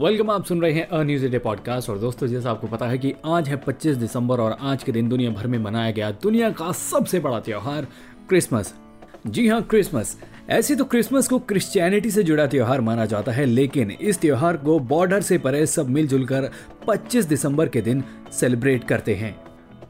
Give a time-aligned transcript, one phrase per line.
[0.00, 2.98] Welcome आप सुन रहे हैं अ न्यूज़ डे पॉडकास्ट और दोस्तों, जैसा आपको पता है
[2.98, 6.50] कि आज है 25 दिसंबर और आज के दिन दुनिया भर में मनाया गया दुनिया
[6.50, 7.86] का सबसे बड़ा त्यौहार
[8.28, 8.74] क्रिसमस
[9.26, 10.16] जी हाँ क्रिसमस
[10.50, 14.78] ऐसे तो क्रिसमस को क्रिश्चियनिटी से जुड़ा त्यौहार माना जाता है, लेकिन इस त्यौहार को
[14.78, 16.50] बॉर्डर से परे सब मिलजुल कर
[16.88, 19.36] 25 दिसंबर के दिन सेलिब्रेट करते हैं।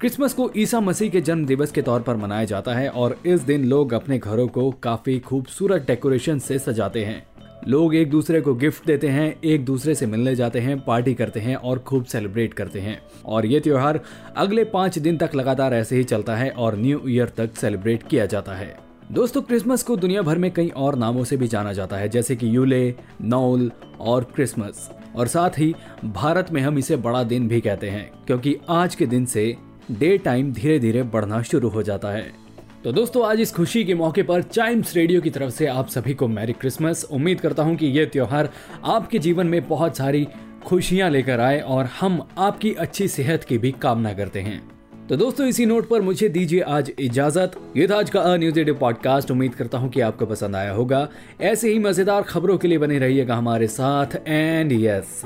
[0.00, 3.40] क्रिसमस को ईसा मसीह के जन्म दिवस के तौर पर मनाया जाता है और इस
[3.40, 7.26] दिन लोग अपने घरों को काफ़ी खूबसूरत डेकोरेशन से सजाते हैं।
[7.68, 11.40] लोग एक दूसरे को गिफ्ट देते हैं, एक दूसरे से मिलने जाते हैं, पार्टी करते
[11.40, 14.00] हैं और खूब सेलिब्रेट करते हैं। और ये त्योहार
[14.36, 18.26] अगले पाँच दिन तक लगातार ऐसे ही चलता है और न्यू ईयर तक सेलिब्रेट किया
[18.26, 18.78] जाता है।
[19.12, 22.36] दोस्तों, क्रिसमस को दुनिया भर में कई और नामों से भी जाना जाता है, जैसे
[22.36, 25.74] कि यूले, नौल और क्रिसमस। और साथ ही
[26.04, 29.56] भारत में हम इसे बड़ा दिन भी कहते हैं, क्योंकि आज के दिन से
[29.90, 32.45] डे टाइम धीरे धीरे बढ़ना शुरू हो जाता है।
[32.86, 36.12] तो दोस्तों, आज इस खुशी के मौके पर चाइम्स रेडियो की तरफ़ से आप सभी
[36.14, 38.48] को मैरी क्रिसमस उम्मीद करता हूँ कि ये त्योहार
[38.84, 40.26] आपके जीवन में बहुत सारी
[40.66, 44.60] खुशियाँ लेकर आए और हम आपकी अच्छी सेहत की भी कामना करते हैं।
[45.08, 48.60] तो दोस्तों, इसी नोट पर मुझे दीजिए आज इजाज़त। ये था आज का अ न्यूज़
[48.60, 51.08] डे पॉडकास्ट उम्मीद करता हूँ कि आपको पसंद आया होगा।
[51.40, 55.22] ऐसे ही मज़ेदार खबरों के लिए बने रहिएगा हमारे साथ। And yes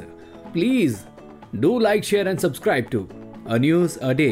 [0.52, 0.96] please
[1.56, 3.06] do like share and subscribe to
[3.48, 4.30] a news a day